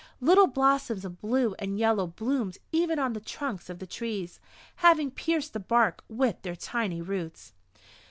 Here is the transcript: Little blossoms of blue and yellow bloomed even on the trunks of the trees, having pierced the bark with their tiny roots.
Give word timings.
Little 0.19 0.47
blossoms 0.47 1.05
of 1.05 1.21
blue 1.21 1.53
and 1.59 1.77
yellow 1.77 2.07
bloomed 2.07 2.57
even 2.71 2.97
on 2.97 3.13
the 3.13 3.19
trunks 3.19 3.69
of 3.69 3.77
the 3.77 3.85
trees, 3.85 4.39
having 4.77 5.11
pierced 5.11 5.53
the 5.53 5.59
bark 5.59 6.03
with 6.09 6.41
their 6.41 6.55
tiny 6.55 7.03
roots. 7.03 7.53